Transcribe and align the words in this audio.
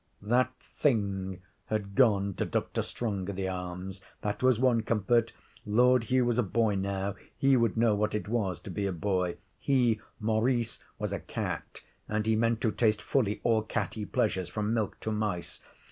That 0.23 0.51
thing 0.57 1.41
had 1.67 1.93
gone 1.93 2.33
to 2.33 2.45
Dr. 2.45 2.81
Strongitharm's. 2.81 4.01
That 4.21 4.41
was 4.41 4.59
one 4.59 4.81
comfort. 4.81 5.31
Lord 5.63 6.05
Hugh 6.05 6.25
was 6.25 6.39
a 6.39 6.41
boy 6.41 6.73
now; 6.73 7.13
he 7.37 7.55
would 7.55 7.77
know 7.77 7.93
what 7.93 8.15
it 8.15 8.27
was 8.27 8.59
to 8.61 8.71
be 8.71 8.87
a 8.87 8.91
boy. 8.91 9.37
He, 9.59 10.01
Maurice, 10.19 10.79
was 10.97 11.13
a 11.13 11.19
cat, 11.19 11.81
and 12.09 12.25
he 12.25 12.35
meant 12.35 12.61
to 12.61 12.71
taste 12.71 12.99
fully 13.03 13.41
all 13.43 13.61
catty 13.61 14.05
pleasures, 14.07 14.49
from 14.49 14.73
milk 14.73 14.99
to 15.01 15.11
mice. 15.11 15.59